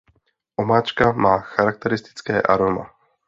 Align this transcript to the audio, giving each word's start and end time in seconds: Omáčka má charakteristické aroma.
Omáčka 0.57 1.11
má 1.11 1.39
charakteristické 1.39 2.41
aroma. 2.41 2.85